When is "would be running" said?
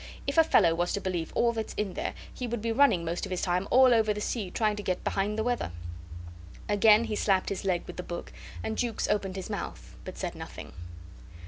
2.47-3.05